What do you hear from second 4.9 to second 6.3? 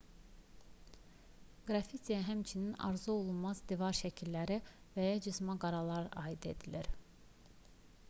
və ya cızma-qaralar